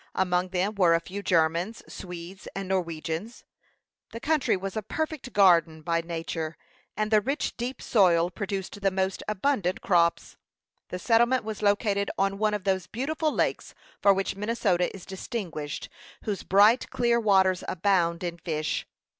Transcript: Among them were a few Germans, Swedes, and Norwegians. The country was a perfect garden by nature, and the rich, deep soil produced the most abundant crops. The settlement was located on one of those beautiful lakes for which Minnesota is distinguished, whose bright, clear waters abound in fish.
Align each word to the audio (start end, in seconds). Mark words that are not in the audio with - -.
Among 0.15 0.47
them 0.49 0.73
were 0.73 0.95
a 0.95 0.99
few 0.99 1.21
Germans, 1.21 1.83
Swedes, 1.87 2.47
and 2.55 2.67
Norwegians. 2.67 3.43
The 4.13 4.19
country 4.19 4.57
was 4.57 4.75
a 4.75 4.81
perfect 4.81 5.31
garden 5.31 5.83
by 5.83 6.01
nature, 6.01 6.57
and 6.97 7.11
the 7.11 7.21
rich, 7.21 7.55
deep 7.55 7.83
soil 7.83 8.31
produced 8.31 8.81
the 8.81 8.89
most 8.89 9.21
abundant 9.27 9.81
crops. 9.81 10.37
The 10.89 10.97
settlement 10.97 11.43
was 11.43 11.61
located 11.61 12.09
on 12.17 12.39
one 12.39 12.55
of 12.55 12.63
those 12.63 12.87
beautiful 12.87 13.31
lakes 13.31 13.75
for 14.01 14.11
which 14.11 14.35
Minnesota 14.35 14.91
is 14.95 15.05
distinguished, 15.05 15.87
whose 16.23 16.41
bright, 16.41 16.89
clear 16.89 17.19
waters 17.19 17.63
abound 17.67 18.23
in 18.23 18.39
fish. 18.39 18.87